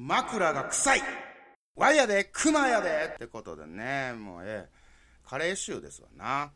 [0.00, 1.02] 枕が臭い
[1.74, 4.68] わやで熊やでってことでね、もうええ、
[5.24, 6.52] カレー臭ですわな。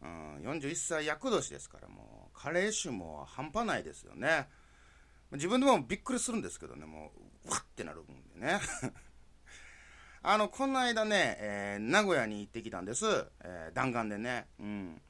[0.00, 4.48] うん、41歳厄年ですからもう、カレー臭も半端ないですよね。
[5.32, 7.10] 自分でもびっくりするんですけどね、も
[7.44, 8.60] う、わってなるもんでね。
[10.22, 13.06] あの、この間ね、えー、名古屋に行ってきたんです。
[13.42, 14.46] えー、弾丸でね。
[14.60, 15.02] うん。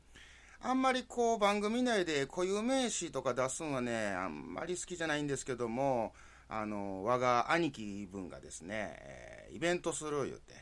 [0.60, 6.14] あんまりこう番組内で固有名詞とか出すのはね、あんまり好きじゃないんですけども、
[6.48, 10.54] あの、我が兄貴分がですね、えー、イベントする言うて。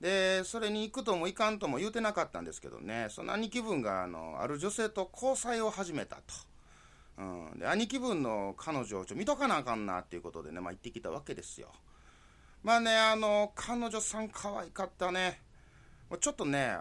[0.00, 6.22] で、それに行くとも行かんとも言うてなかったんですけどね、その兄貴分が、あの、ある女性と交際を始めたと。
[7.18, 7.58] うん。
[7.58, 11.68] で、兄貴分の彼女をちょ見とかなあかんなっていうことでね、まあ行ってきたわけですよ。
[12.64, 15.40] まあね、あの、彼女さん可愛かったね。
[16.20, 16.76] ちょっとね、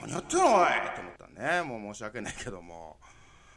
[0.00, 1.62] 何やってんのおいと思ったね。
[1.62, 2.96] もう申し訳ないけども。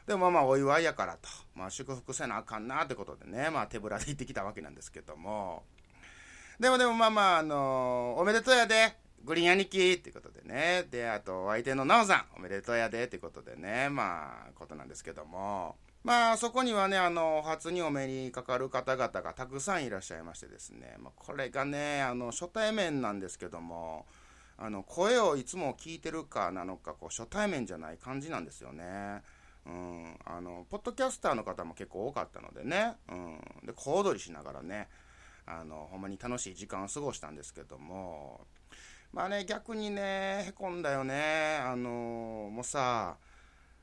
[0.08, 5.64] でもまあまあお祝いやからと、まあ祝福せなあかんなってことでね、まあ手ぶらで行ってきたわけなんですけども。
[6.60, 10.86] でもでもまあまあ、あのー、おめでとうやで、グリーン兄貴ってことでね。
[10.90, 15.76] で、あとお相手のなおさん、おめでとうやでってことでね、まあ、ことなんですけども。
[16.04, 24.06] まあ、そこにはね、あの、初にお目にかかる方々がたくさんいらっしゃいましてですね、まあ、これがね、あの、初対面なんですけども、
[24.58, 29.24] あの、声をいつも聞いてるかなのか、こう、初対面じゃない感じなんですよね。
[29.66, 34.88] うん、あの、ポッドキャスターの方も結構多かったのでね、うん、で、小躍りしながらね、
[35.46, 38.42] あの、ほんまに楽しい時間を過ごしたんですけども、
[39.12, 41.58] まあね、逆にね、へこんだよね。
[41.62, 43.18] あの、もうさ、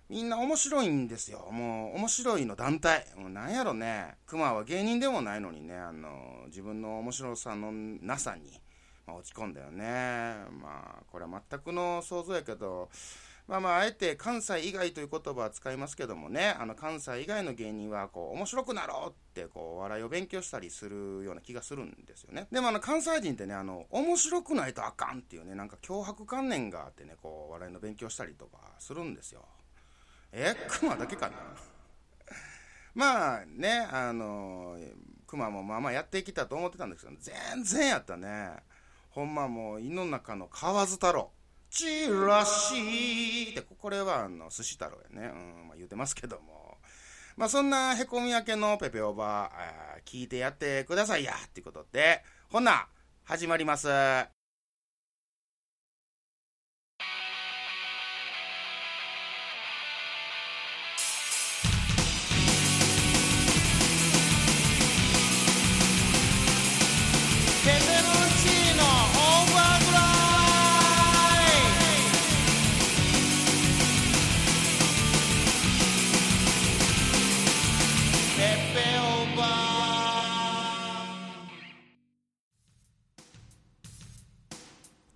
[0.09, 1.49] みんな面白いんですよ。
[1.51, 3.07] もう面白いの団体。
[3.17, 8.61] もうなんやろね、熊は芸人でもないのにね、あの、自分の面白さのなさに、
[9.07, 10.35] まあ、落ち込んだよね。
[10.61, 12.91] まあ、これは全くの想像やけど、
[13.49, 22.47] まあまあ、あえて関西以外という言葉は使いますけどもね、あの関西以外の芸人は、こう、面白くなろうって、こう、笑いを勉強したりするような気がするんですよね。
[22.53, 29.45] でもあの、関西人ってね、あの、面白くないとあかんっていうね、なんか脅迫観念があってね、こう、笑いの勉強したりとかするんですよ。
[30.33, 31.37] え、熊だけかな？
[32.95, 34.79] まあね、あの、
[35.27, 38.51] 熊もまあまあやってきたと思ってたんですけど、全然やったね。
[39.11, 41.31] ほんまもう、胃の中の河津太郎。
[41.73, 45.33] チラシって、これはあの、寿司太郎やね。
[45.35, 46.77] うん、まあ言うてますけども。
[47.37, 49.51] まあそんなへこみ明けのペペオバ、
[50.05, 52.89] 聞いてやってくださいや、っていうことで、ほんな、
[53.25, 53.89] 始まります。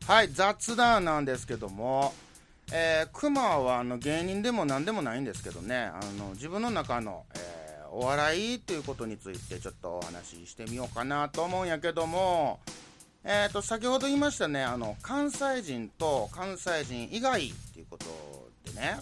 [0.07, 2.15] はい、雑談なんですけども、
[2.73, 12.61] えー、熊はあの芸人でも何でもないんですけどね、あの自分の中の、えー、お笑いということについてちょっとお話ししてみようかなと思うんやけども、
[13.25, 18.05] えーと、先ほど言いましたね、あの関西人と関西人以外っていうこと
[18.73, 19.01] でね、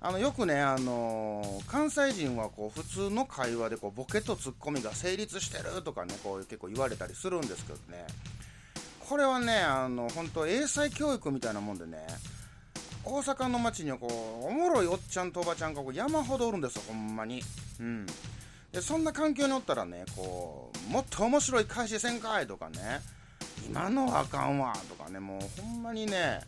[0.00, 8.06] あのよくね、あの関西人はこう普通の会話でこうボケとツッコミが成立してるとかね、こう結構言われたりするんですけどね、
[9.08, 11.98] これはね、あの、本当英才教育みたいなもんでね、
[13.04, 17.40] 大阪の街にはこう、おもろいおっちゃんとおばちゃんがこう山ほどおるんですよ、ほんまに。
[17.78, 18.06] うん。
[18.72, 23.00] で、そんな環境におったらね、こう、もっと面白い返しせんかいとかね、
[23.68, 26.40] 今のはあかんわとかね、もうほんまにね、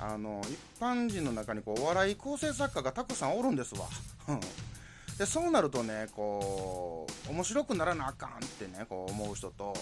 [0.00, 3.86] あの、一般人の中にこう、お笑い構成作家がたくさんおるんですわ。
[5.18, 9.74] で、そうなるとね、こう、面白くならなあかんってね、こう思う人と、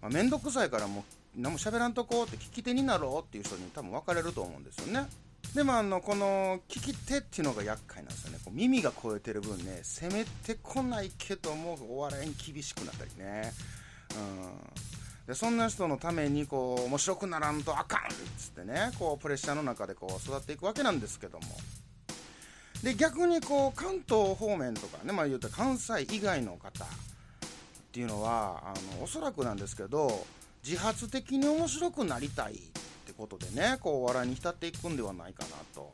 [0.00, 5.08] まあ、めんどくさいからもう何も喋らんとこうって聞き手になろうっていう人に多分分かれると思うんですよね。
[5.54, 8.38] でもあの、この聞き手っていうのが厄介なんですよね。
[8.44, 13.52] こう耳が超えてる分ね、攻めてこないけども、お笑いに厳しくなったりね。
[14.14, 15.26] うん。
[15.26, 18.02] で、そんな人のために、こう、面白くならんとあかんっ
[18.38, 21.44] つってね、こう、プレッシャーの中でこう、育っていくわけなんですけども。
[22.82, 26.88] で、逆にこう、関東方面とかね、まあ言うと関西以外の方っ
[27.92, 30.26] ていうのは、あの、おそらくなんですけど、
[30.64, 32.56] 自発的に面白くなりたいっ
[33.06, 35.92] てことでね、こう、笑いに浸っていくんではないかなと。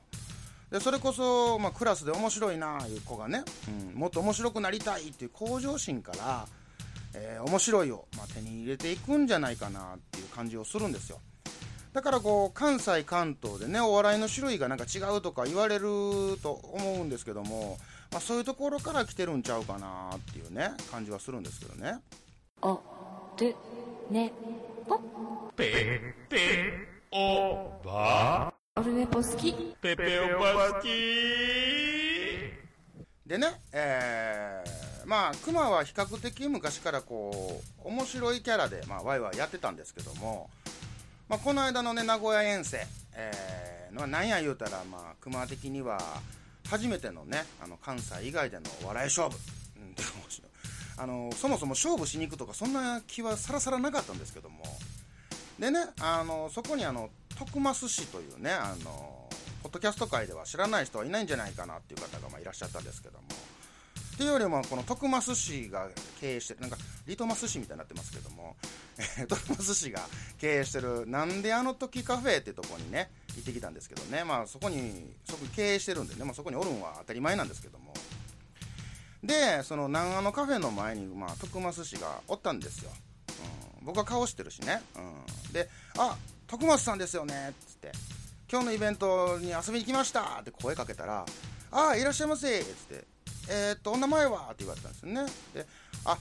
[0.71, 6.49] で、それこそ、まあ、クラスで面白いなあいう子がね、うん、もっと面白くなりたいっていう向上心から、
[7.15, 11.21] えー、面白いを、まあ、手に入れていくんじゃないかなっていう感じをするんですよ。
[11.93, 15.85] だからこう、関西、関東でね、お笑いの種類がなんか違うとか言われる
[16.43, 17.79] と思うんですけども、
[18.11, 22.01] まあ、そういうところから来てるんちゃうかなっていうね、感じはするんですけどね。
[22.63, 22.77] あ
[23.39, 23.55] る
[24.11, 24.33] ね。
[24.87, 24.99] ぽ
[25.57, 26.73] ペペ
[27.11, 28.53] オバ。
[28.77, 29.53] オルネポ好き。
[29.81, 30.89] ペペオバ好き。
[33.27, 40.51] でね、えー、まあ、クマは比較的昔からこう、面白いキャラで、まあ、ワイワイやってたんですけども、
[41.29, 45.99] まあ、この間のね、名古屋遠征、えー、まあ、なんや言うたら、まあ、クマ的には、
[46.69, 49.39] 初めてのね、あの、関西以外での笑い勝負。
[49.77, 49.95] うん、
[50.97, 54.65] あの、そもそも勝負しに行くとか、そんな気はさらさらなかったんですけども、
[55.59, 59.29] でね、あの、そこにあの、徳増氏というね、あの、
[59.63, 63.25] ポッドキャスト界では知らない人はいないんじゃないかなっていう方がまあいらっしゃったんですけども、
[64.15, 65.89] っていうよりも、この徳増氏が
[66.21, 66.77] 経営してる、なんか、
[67.07, 68.55] リトマス氏みたいになってますけども、
[69.19, 70.07] え、 徳増氏が
[70.39, 77.93] 経営してる、なんであの時カフェってとこにね、行ってきたんですけどね、まあそこに、そこ経営してるんでね、まあそこにおるんは当たり前なんですけども、
[79.27, 82.91] で、その南アのカフェの前に、まあ、徳増氏がおったんですよ。
[83.81, 84.83] うん、僕は顔してるしね。
[84.97, 85.69] うん、で、
[85.99, 86.17] あ、
[86.47, 87.93] 徳増さんですよね、っつって、
[88.51, 90.41] 今日のイベントに遊びに来ました。
[90.41, 91.25] って声かけたら、
[91.73, 92.61] ああ、いらっしゃいませ。
[92.61, 93.05] っつって、
[93.49, 94.47] えー、っと、お名前は？
[94.47, 95.27] って言われたんですよね。
[95.55, 95.67] で、
[96.05, 96.19] あ、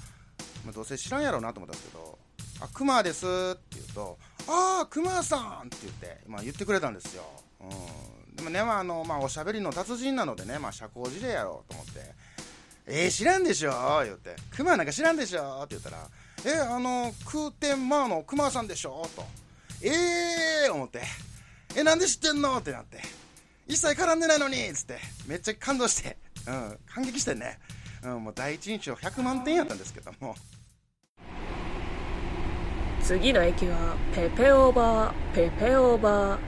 [0.65, 2.17] まあ、どうせ知らんやろうなと思ったんですけど、
[2.61, 3.25] あ、熊です。
[3.25, 4.17] って言うと、
[4.47, 5.67] ああ、熊さん！
[5.67, 7.23] って言って、まあ、言ってくれたんですよ。
[7.61, 7.65] う
[8.31, 8.35] ん。
[8.35, 12.15] でもね、まあ、あの、まあ、おしゃべりの達人なのでね、まあ、社交辞令やろうと思って、
[12.85, 13.71] えー、知らんでしょ？
[14.03, 15.61] 言って、熊なんか知らんでしょ？
[15.63, 16.07] って言ったら、
[16.45, 19.07] えー、あの、空天マーの熊さんでしょ？
[19.15, 19.23] と。
[19.81, 19.89] え
[20.67, 21.01] えー、思って、
[21.75, 22.57] え、なんで知ってんの？
[22.57, 22.99] ってなって、
[23.67, 24.97] 一切絡んでないのにつって、
[25.27, 27.59] めっちゃ感動して、うん、感激してね、
[28.03, 30.35] うん、もう第一印象100万点やったんですけども。
[33.01, 36.39] 次の駅はペペオーバー、ペペオーバー。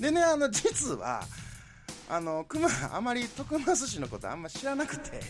[0.00, 1.22] でね、あの、実は、
[2.10, 5.20] あの、熊、あまり徳増氏のことあんま知らなくて、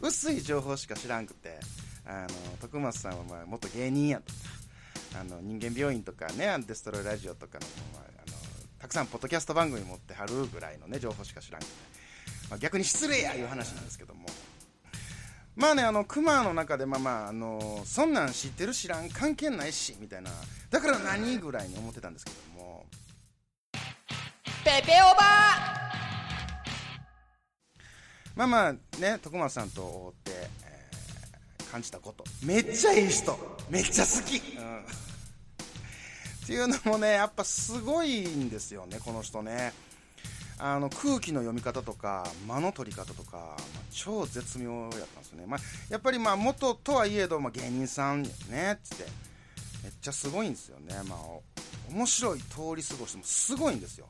[0.00, 1.60] 薄い情報しか知らんくて、
[2.06, 2.28] あの
[2.60, 4.38] 徳松さんはまあ元芸人やとか
[5.20, 8.36] あの人間病院とかねデストロイラジオとかの,、まあ、あの
[8.78, 11.72] たくさんポッドキャスト番組持ってはるぐらいのね情報しか知らんくて、
[12.50, 14.26] まあ、逆に失礼やいう話なんですけども。
[15.56, 20.32] まあねあのクマの中でまあまああのそんなん知ってる知らん関係ないしみたいな
[20.68, 22.53] だから何ぐらいに思ってたんですけども。
[24.64, 25.22] ペペオバ
[28.34, 32.22] まあまあね徳松さんと会って、えー感じたこと。
[32.44, 33.36] めっちゃいい人。
[33.68, 34.82] めっちゃ好き、うん、っ
[36.46, 39.72] ていうのもねやっぱすごいんですよねこの人ね。
[40.56, 43.56] あの空気の読み方とか間の取り方とか、まあ、
[43.90, 48.28] 超絶妙やったんですよね、まあ、やっぱりまあ元とはいえど、まあ、芸人さんね
[48.74, 49.04] っつって。
[49.82, 51.18] めっちゃすごいんですよね、まあ、
[51.90, 52.46] 面白い通
[52.76, 54.06] り過ごしてもすごいんですよ。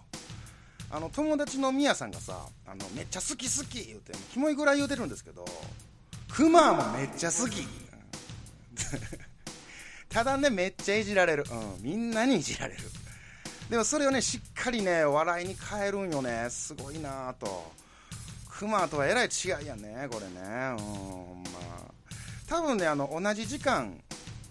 [0.91, 5.45] あの友達のみやさんがさあのめっちゃ好き好き言うてキモいぐらい言うてるんですけど
[6.31, 7.67] クマもめっちゃ好き。
[10.09, 12.81] ただねめっちゃいじられる、うん、みんなにいじられる。
[13.69, 16.47] でもそれをねしっかりね笑いに変えるんよね。
[16.51, 17.73] すごいなぁと。
[18.49, 20.41] クマとはえらい違いやねこれね。
[20.41, 21.59] うんま。
[21.61, 21.95] あ
[22.47, 24.01] 多分ねあの同じ時間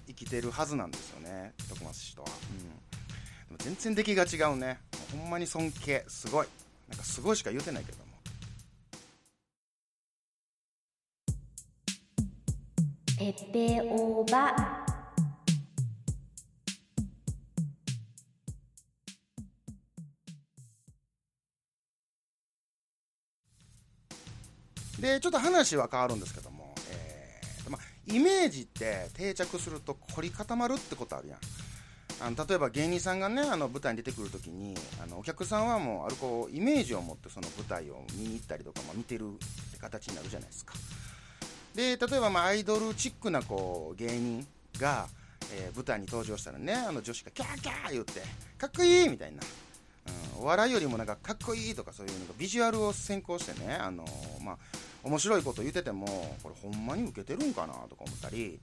[0.08, 2.83] 生きてるはずなんですよね徳松氏とは、うん、
[3.60, 4.80] 全然出来が違うね。
[5.12, 6.04] ほんまに尊敬。
[6.08, 6.48] すごい。
[6.90, 8.04] なんかすごいしか言うてないけども。
[13.18, 14.84] ペペオバ
[25.00, 31.40] でちょっと話は変わるんですけども、えーまイメージって定着すると凝り固まるってことあるやん
[32.22, 40.74] あの例えば芸人さんがねあの舞台に出てくるときにあのお客さんはもうあるこうイメージを持ってその舞台を見に行ったりとか、まあ、見てるって形になるじゃないですか。
[41.76, 44.48] で例えばまあアイドルチックなこう芸人
[44.80, 45.08] が、
[45.54, 48.22] えー舞台に登場したらねあの女子がキャーキャー言って
[48.58, 49.40] かっこいいみたいな、
[50.38, 54.06] うん、お笑いよりもなんかかっこいいとかそういうなんかビジュアルを先行してねあの
[54.44, 54.58] まあ
[55.04, 58.60] 面白いこと言っててもこれほんまに受けてるんかなとか思ったり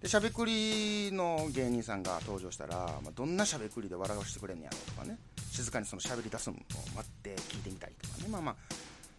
[0.00, 5.18] でしゃべくりの芸人さんが登場したら、まあ、どんなしゃべくりで笑わせてくれんねやろとかね。
[5.50, 6.58] 静かにそのしゃべり出すのを
[6.94, 8.28] 待って聞いてみたりとかね。
[8.28, 8.56] まあまあ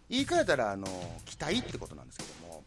[0.08, 0.86] 言い換えたらあの
[1.24, 2.64] 期待ってことなんですけども。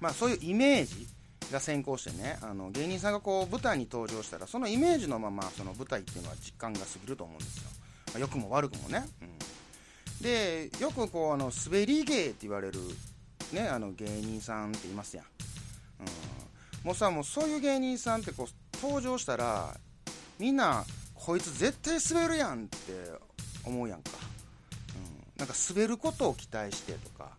[0.00, 1.08] まあそういうイメージ
[1.50, 7.64] が先行してねあの芸人さんがこう舞台に登場したらそのイメージのままその舞台っていうのは実感が過ぎると思うんですよ、
[8.08, 12.80] まあ、良くも悪くもね、うん、でよくこうあの滑り芸って言われる
[13.52, 15.26] ねあの芸人さんっていますや、ん、
[16.86, 19.76] もうさもうそういう芸人さんってこう登場したら
[20.38, 22.76] みんなこいつ絶対滑るやんって
[23.64, 24.12] 思うやんか、
[24.94, 27.30] うん、なんか滑ることを期待してとか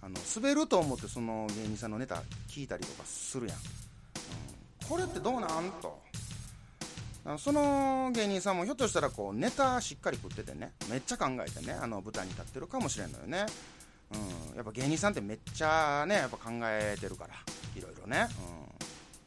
[0.00, 6.00] あの滑ると思ってその芸人さんのネタ聞いたりとかするやん、うん、これってどうなんと。
[7.38, 13.44] その芸人さんもひょっとしたらこうネタしっかり食っててねめっちゃ考えてねあの舞台に立ってるかもしれんのよね、
[14.14, 17.34] うん、やっぱ芸人さんってめっちゃねやっぱ考えてるから
[17.76, 18.65] いろいろね、うん、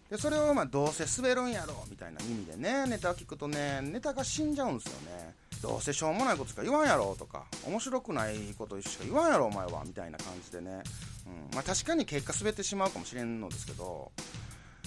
[0.09, 5.35] でそれをまあどうせ滑るんやろみたいな意味でねネタを聞くとねネタが死んじゃうんですよね。
[5.61, 10.81] どうせしょうもないことしか言わんやろとか面白くないことしか言わんやろお前はみたいな感じでね、
[11.27, 11.55] うん。
[11.55, 14.11] まあ、確かに結果滑ってしまうかもしれんのですけど。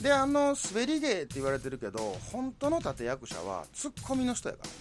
[0.01, 4.75] であの滑り芸って言われてるけど本当の立役者はツッコミの人やからね。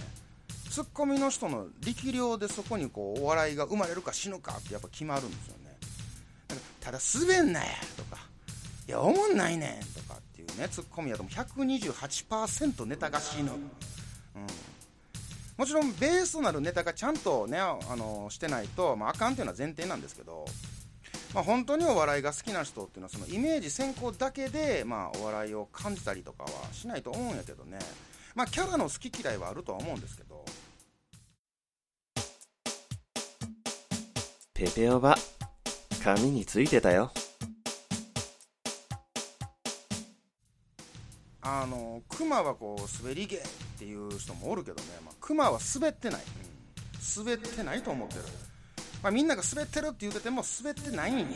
[0.71, 5.77] ツッコミの人の力量でそこにこうお笑いが生まれるか死ぬかってやっぱ決まるんですよね。
[6.79, 7.67] ただ滑んなや
[7.98, 8.17] とか
[8.88, 10.11] いやおもんないねんとか
[10.41, 13.67] っていうねツッコミやとも128%ネタが死ぬ、うん、
[15.57, 20.45] もちろんベースとなるネタがちゃんとねあのしてないと、まあ、あかんっていうのは前提なんですけど
[21.33, 27.79] まあ、本当にお笑いが好きな人っていうのはそのイメージ先行だけで、まあ、お笑いを感じたりとかはしないと思うんやけどね、
[28.36, 30.43] まあ、キャラの好き嫌いはあるとは思うんですけど。
[34.53, 35.15] ペペオバ
[36.03, 37.12] 紙についてたよ。
[41.43, 43.39] あのクマはこう滑り芸っ
[43.79, 48.21] ていう人もおるけどね、まあ、クマは滑ってない、うん、滑ってないと思ってる。
[49.01, 51.31] まあ、みんなが滑ってるって言うてても滑ってないんや、うん、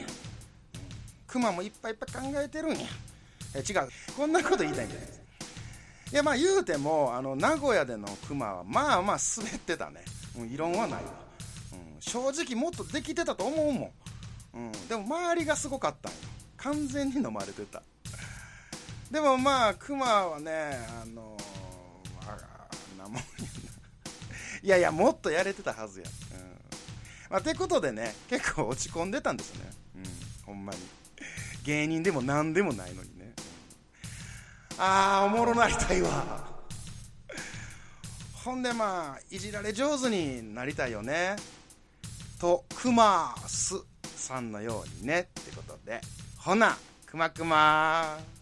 [1.25, 2.85] クマもいっぱいいっぱい考えてるんや。
[3.55, 3.89] え違う。
[4.15, 5.21] こんなこと言いたいんじゃないです
[6.11, 10.05] いやまあ言うてもあの名古屋でのクマはまあまあ滑ってたね、
[10.37, 11.11] うん、異論はないわ、
[11.73, 13.91] うん、正直もっとできてたと思うもん、
[14.53, 16.17] うん、でも周りがすごかったんよ。
[16.57, 17.81] 完全に飲まれてた。
[19.11, 22.37] でもまあクマはねあのー、ま
[22.97, 23.21] あなもんや
[24.63, 26.55] いやいやもっとやれてたはずや、うん
[27.29, 29.71] まあ、てことでね、結構落ち込んでたんですよね。
[29.95, 30.03] うん、
[30.45, 30.79] ほんまに。
[31.63, 33.33] 芸人でも何でもないのにね。
[34.71, 36.53] うん、あー、おもろなりたいわ。
[38.33, 41.35] ほんでまあ、いじられ上手になりたいよね。
[42.39, 43.83] と、くまーす
[44.15, 45.21] さんのようにね。
[45.41, 46.01] ってことで。
[46.37, 48.34] ほな、くまくまー。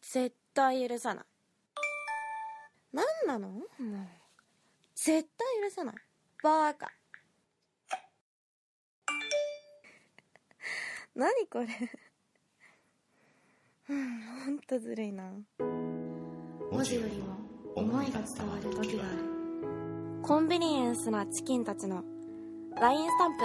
[0.00, 1.24] 絶対許さない。
[2.92, 3.48] 何なの？
[3.48, 3.62] もう。
[4.94, 5.96] 絶対許さない。
[6.42, 6.92] バーカ。
[11.16, 11.68] 何これ？
[13.90, 15.32] うん、ほんとずるいな。
[15.58, 17.34] 文字よりも
[17.74, 19.18] 思いが伝わる時がある。
[20.22, 22.04] コンビニエンスなチキンたちの
[22.76, 23.44] LINE スタンプ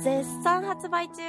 [0.00, 1.22] 絶賛発売中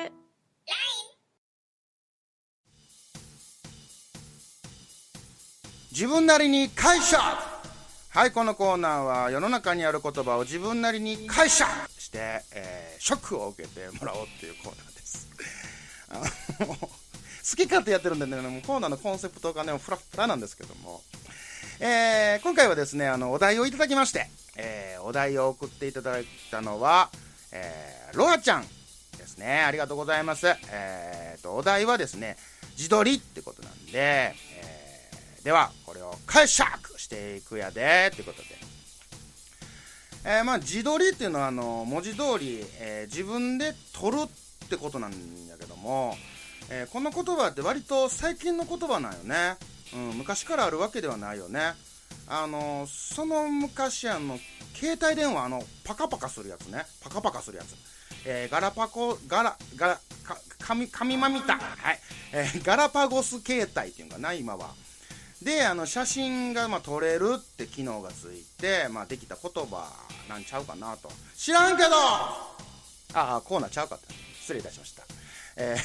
[6.00, 7.22] 自分なりに解釈。
[7.22, 15.28] はいこのコーナーは世の中にある言葉を自分なりに解釈して、えー、ショックを受けてもらおうっていうコーナーです。
[17.52, 21.02] 好き勝手やってるんでねもうコーナーのコンセプトがねフラフラなんですけども。
[21.82, 27.10] えー、今回はですねあのお題をいただきまして、えー、お題を送っていただいたのは、
[27.52, 28.62] えー、ロアちゃん
[29.18, 29.64] ですね。
[29.64, 30.48] ありがとうございます。
[30.72, 32.38] えーとお題はですね
[32.78, 34.34] 自撮りってことなんで、
[35.44, 38.48] ではこれを解釈していくやでということで、
[40.26, 46.16] えー、まあ自撮りっていうのはあの文字通り、えー、自分で撮るってことなんやけども、
[46.70, 49.56] えー、この言葉って割と最近の言葉なんよね、
[49.94, 51.74] うん、昔からあるわけではないよね。
[52.28, 54.38] あのその昔あの
[54.76, 56.86] 携帯電話あのパカパカするやつね。
[57.02, 57.76] パカパカするやつ。
[58.26, 61.54] えー、ガラパコガラガラか紙紙まみた。
[61.58, 62.00] はい、
[62.34, 64.76] えー、ガラパゴス携帯っていうのかな今は。
[65.42, 69.90] であの写真がまあ撮れるって機能がついて、まあ、できた言葉
[70.28, 71.10] なんちゃうかなと。
[71.38, 71.90] 知らんけど！
[71.96, 72.56] あ
[73.14, 74.14] あコーナーちゃうかった。
[74.42, 75.04] 失礼いたしました。
[75.56, 75.76] え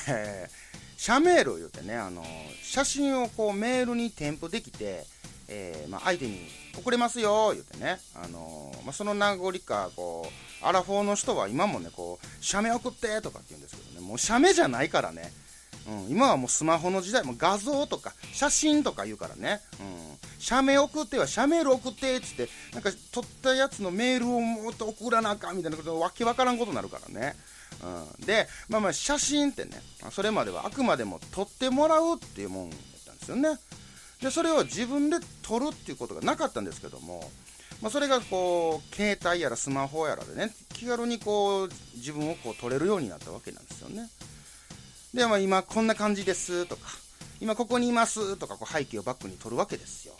[0.48, 2.24] ー、写メールを言うてねあの
[2.62, 5.04] 写真をこうメールに添付できて、
[5.48, 10.26] えーまあ、相手に送れますよ言うてね、あのまあ、その名残かこ
[10.62, 15.32] うアラフォーの人は今もねこう写メ送ってとかって言うんですけどねもう写メじゃないからね。
[15.86, 27.36] うん、今はもうスマホの時代、も画像とか写真とか言うからね、うん、写メ送っては、写メール送ってっつって、なんか撮ったやつのメールをもっと送らなあかんみたいなこと、わけわからんことになるからね。
[27.82, 33.58] うん、で、まあまあ写真ってね、それまではあくまでも撮ってもらうっていうもんやったんですよね。
[34.22, 37.30] で、それを自分で撮るっていうことがなかったんですけども、
[37.82, 44.08] まあ、それがこう、携帯やらスマホやらでね、気軽にこう、自分をこう撮れるようになったわけなんですよね。
[45.14, 46.82] で、まあ、今こんな感じですとか、
[47.40, 50.14] 今ここにいますとかこう背景をバックに撮るわけですよ。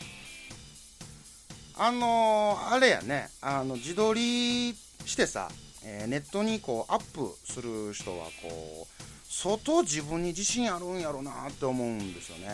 [1.77, 4.73] あのーあれやねあの自撮り
[5.05, 5.49] してさ、
[5.85, 12.49] えーネットにこうアップする人はこう相当自分に自信あるんやろうなって思うんですよね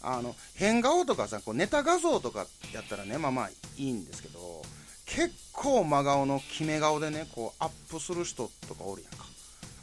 [0.00, 4.62] あの変顔とかさこうネタ画像とかやったらねまあまあいいんですけど
[5.06, 9.27] 結構真顔の決め顔でねこうアップする人とかおるやんか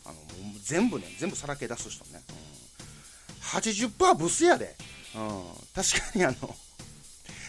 [0.05, 0.19] あのも
[0.55, 4.75] う全部ね全部さらけ出す人ね、うん、80%ブスやで、
[5.15, 5.43] うん、
[5.73, 6.55] 確かにあの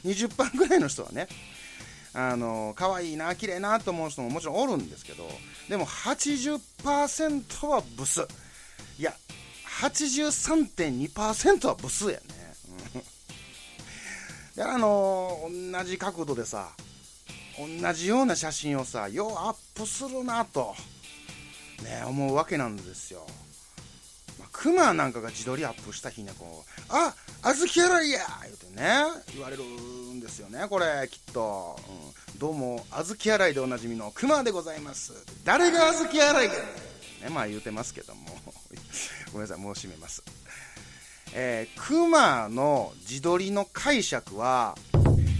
[0.05, 1.29] 20%ぐらいの人はね
[2.15, 5.29] あの可愛いな綺麗なと思う人ももちろんおるんですけど
[5.69, 8.27] でも80%はブス。
[8.99, 9.13] いや
[9.83, 12.21] 83.2%はブスやね、
[12.95, 13.03] うん、
[14.55, 15.39] であの
[15.73, 16.71] 同じ角度でさ
[17.59, 20.75] 同じような写真をさようアップするなと。
[21.83, 23.26] ね思うわけなんですよ。
[24.38, 28.99] まあクマなんかが自撮りアップした日ねこう「あ小豆洗いや!」言うてね
[29.33, 31.78] 言われるんですよねこれきっと、
[32.33, 35.12] うん、どうも小豆洗いでおなじみのクマでございます。
[35.45, 36.59] 誰が小豆洗いやね
[37.30, 38.37] まあ言うてますけども。
[39.33, 40.23] ごめんなさいもう閉めます。
[41.33, 44.76] えー、クマの自撮りの解釈は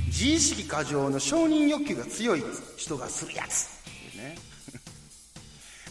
[0.07, 2.45] 自意識過剰の承認欲求が強い
[2.77, 3.76] 人がするやつ。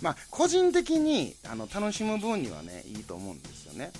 [0.06, 3.92] まあ個人的にあの楽しむ分にはねいいと思うんですよね、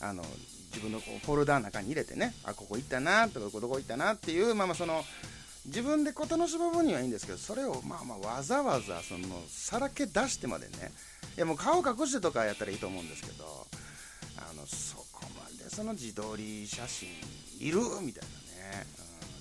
[0.00, 0.22] うん、あの
[0.74, 5.02] 自分のこうフォルダーの中に入れてねあここ行ったなとかここどこ行ったなっていうまあまあその
[5.64, 10.92] 自分でこう楽しむ分にはいいんですけどそれをまあまあわざわざそのさらけ出してまでね
[11.38, 13.66] いやもう顔隠してとかやったらいいと思うんですけど
[14.36, 17.08] あのそこまでその自撮り写真
[17.58, 18.28] いるみたい
[18.68, 18.86] なね、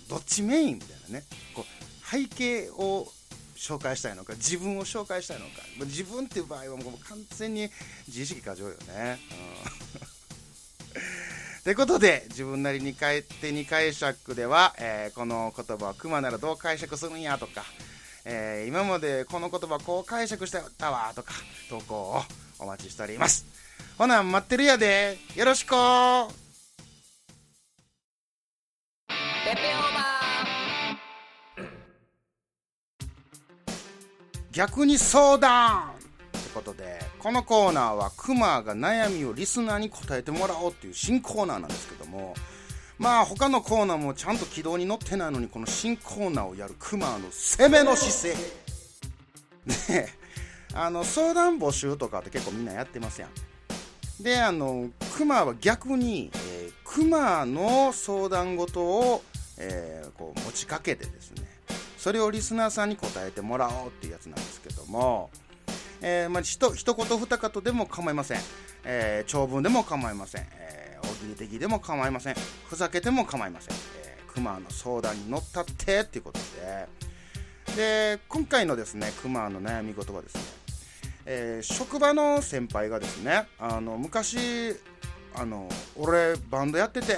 [0.03, 3.07] うん、どっちメインみたいなねこう背景を
[3.55, 5.51] 紹介したいのか自分を紹介したいのか。
[5.85, 7.69] 自分っていう場合はもう完全に
[8.07, 9.19] 自意識過剰よね。
[11.63, 17.63] という ことで自分なりに変えて2解釈では、えーこの言葉はクマならどう解釈するんやとか、
[18.25, 21.33] えー今までこの言葉こう解釈してたわとか
[21.69, 22.23] 投稿を
[22.59, 23.45] お待ちしております。
[23.97, 25.17] ほな待ってるやで。
[25.35, 25.69] よろしく。
[25.69, 25.75] ペ
[29.55, 29.93] ペオー。
[29.93, 30.12] バ
[34.53, 35.89] 逆に相談。
[35.89, 35.91] っ
[36.31, 42.35] てことでこのコーナーはクマが悩みをリスナーに答えてもらおうっていう新コーナーなんですけども
[42.99, 49.93] まあ他のコーナーもちゃんと軌道に乗ってないのにこの新コーナーをやるクマの攻めの姿勢。
[49.95, 50.09] で
[50.75, 54.23] あの相談募集とかって結構みんなやってますやん。
[54.23, 59.23] であのクマは逆に、えークマの相談事を、
[59.57, 61.41] えーこう持ちかけてですね
[62.03, 65.29] それをリスナーさんに答えてもらおうっていうやつなんですけども、
[66.01, 68.39] えーまあ、ひと一言二言でも構いません、
[68.83, 72.35] えー長文でも構いません、えー大喜利的でも構いません。
[72.67, 76.87] ふざけても構いません、えー、クマの相談に乗ったってっていうことで。
[77.77, 80.41] で今回のですねクマの悩み事はですね、
[81.25, 84.75] えー職場の先輩がですねあの昔
[85.35, 87.17] あの俺バンドやってて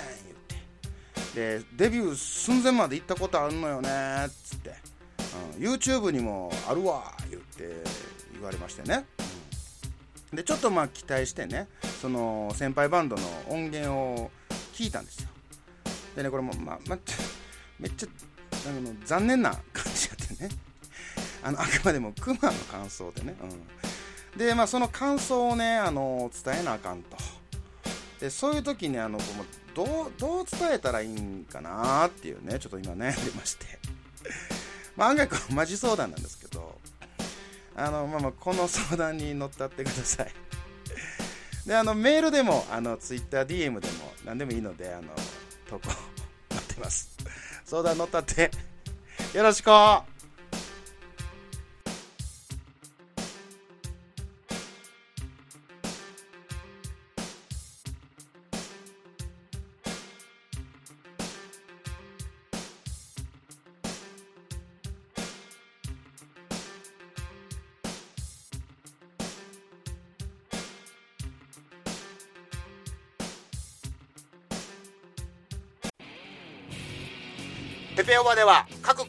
[1.35, 3.89] でデビュー寸前まで行ったことあるのよね
[4.25, 4.73] っつって、
[5.57, 7.83] うん、YouTube にもあるわ言って
[8.33, 9.05] 言われましてね、
[10.31, 10.37] うん。
[10.37, 11.67] でちょっとまあ期待してね
[12.01, 14.31] その先輩バンドの音源を
[14.73, 15.29] 聞いたんですよ。
[16.15, 16.99] でねこれもまあ、まあ、
[17.79, 18.07] めっちゃ
[18.67, 20.49] あの残念な感じやってね。
[21.43, 23.35] あのあくまでもクマの感想でね、
[24.33, 27.17] うん、でまあその感想をねあの伝えなあかんと。
[28.21, 29.19] でそういう時にあの
[29.75, 33.65] どうどう伝えたらいいんかなっていうねちょっと今悩んでまして。
[34.95, 36.79] まあ案外こうマジ相談なんですけど。
[37.77, 40.31] あのまあまあこの相談に乗ったってください。
[41.67, 45.13] であのメールでもあの TwitterDM でも何でもいいのであの
[45.69, 45.89] 投稿
[46.51, 47.09] 待ってます。
[47.65, 48.49] 相談乗ったって。
[49.33, 49.69] よろしく。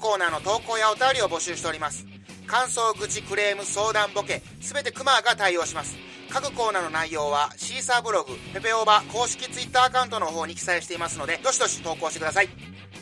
[0.07, 2.07] コーナーの投稿やお便りを募集しております。
[2.47, 5.97] 感想愚痴クレーム相談ボケすべてクマが対応します。
[6.31, 12.49] 各コーナーの内容はシーサーブログペペオーバー公式ツイッターアカウントの方に記載していますのでどしどし投稿してください。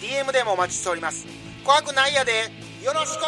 [0.00, 1.28] DM でもお待ちしております。
[1.64, 2.50] 怖くないやで。
[2.82, 3.22] よろしく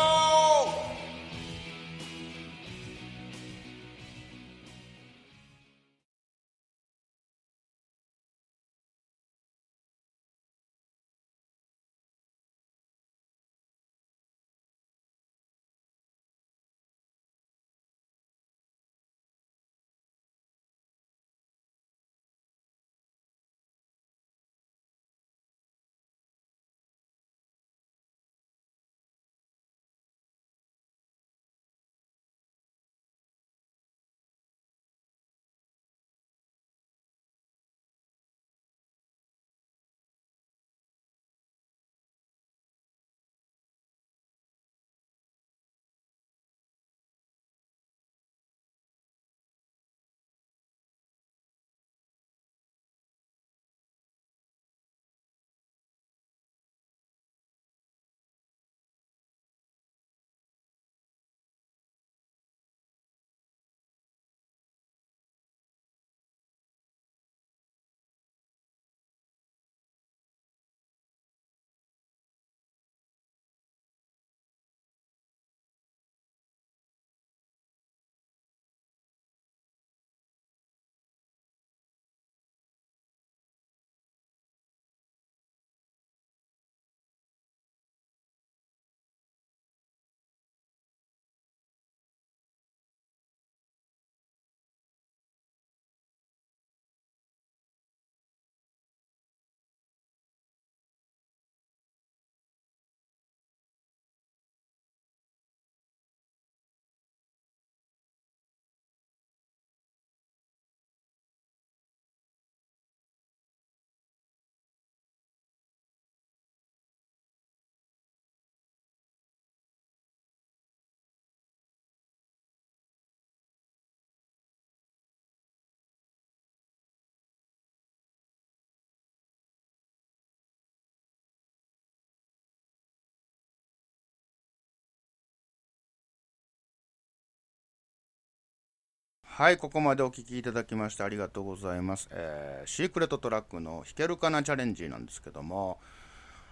[139.38, 142.08] はい、ここまでお聞きいただきましてありがとうございます。
[142.10, 145.78] えーシークレットトラックの弾けるかなチャレンジなんですけども、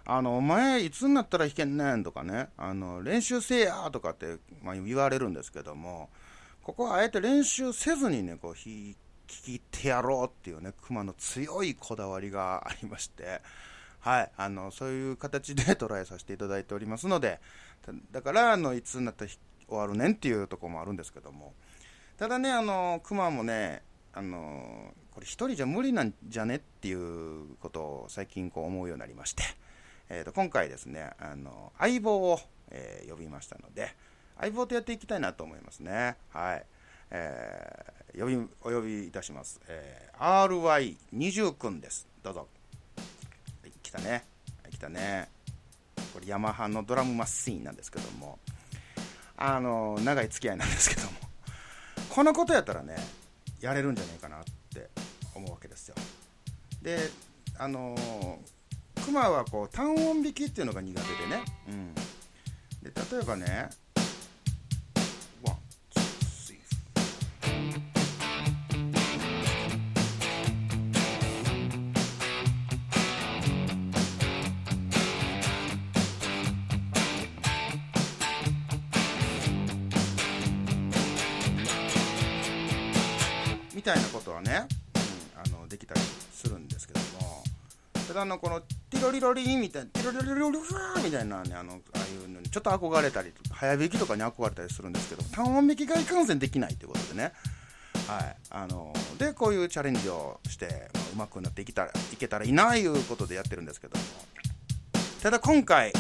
[0.05, 6.11] あの、お前いつになったら弾けんねんとかね、あの、練習せえやとかって、まあ、言われるんですけども、
[6.63, 8.95] ここはあえて練習せずにね、こう、弾
[9.27, 13.43] きてやろうっていうね、熊の強いこだわりがありまして、
[13.99, 17.41] はい、あの、そういう形でトライさせていただいておりますので、
[18.13, 19.31] だから、あの、いつになったら
[19.69, 21.53] 終わるねんっていうとこもあるんですけども、
[22.19, 23.83] ただね、あの、熊もね、
[24.15, 29.43] あの、これ一人じゃ無理なんじゃねっていうことを最近こう思うようになりまして、
[30.09, 32.39] えー、と今回ですね、あの、相棒を、
[32.71, 33.95] えー呼びましたので、
[34.39, 36.17] 相棒とやっていきたいなと思いますね。
[36.31, 36.67] はい。
[37.11, 39.61] えー呼び、お呼びいたします。
[39.69, 42.09] えー RY20 くんです。
[42.23, 42.49] どうぞ。
[43.63, 44.25] はい、来たね。
[44.63, 45.29] はい、来たね。
[46.15, 48.39] これヤマハのドラムマシーンなんですけども、
[49.37, 51.26] あの、長い付き合いなんですけども、
[52.17, 52.97] このことやったらね、
[53.61, 54.89] やれるんじゃないかなって
[55.35, 55.95] 思うわけですよ。
[56.81, 56.97] で、
[57.59, 63.69] あのー、クマはこう単音弾きっていうのが苦手でね、うん、で例えばね、
[88.21, 97.33] あのこのティロリロリンみたいなティロリロリロリフーみたいなねあのああいうのにちょっと憧れたり早弾きとかに憧れたりするんですけど単音弾きがいかんせんできないということでね
[98.09, 103.99] はいあのでこういうチャレンジをしてう、まあ、くなっていけたらいけたらいいないうことでやってるんですけど。
[103.99, 104.05] も
[105.27, 105.93] ただ今回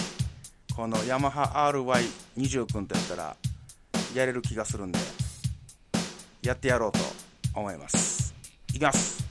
[0.76, 3.36] このヤマハ RY20 君とやったら
[4.14, 4.98] やれる気がするんで
[6.42, 6.98] やってやろうと
[7.58, 8.34] 思います。
[8.68, 9.25] いきます。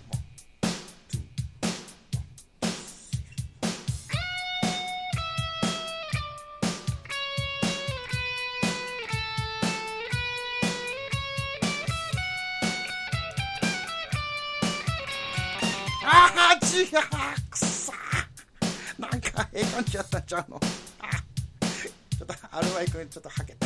[16.75, 17.93] ああ違うくそ
[18.99, 20.59] なんかええ感じやったんちゃうの？
[20.59, 23.65] ちょっとアルバイ君ちょっとはけて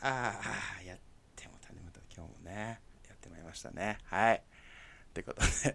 [0.00, 0.40] あ
[0.80, 0.98] あやっ
[1.34, 2.80] てもたねまた今日もね。
[3.08, 3.98] やってまいりましたね。
[4.04, 4.42] はい。
[5.12, 5.46] ということで。
[5.64, 5.74] 弾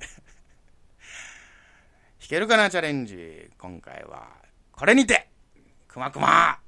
[2.29, 3.51] けるかなチャレンジ。
[3.57, 4.29] 今回は
[4.71, 5.29] これにて
[5.87, 6.62] くまくま。